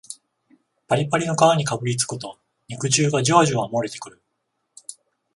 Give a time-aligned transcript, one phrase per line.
[0.87, 4.19] パリパリの皮にかぶりつくと肉汁がジュワジュワもれてくる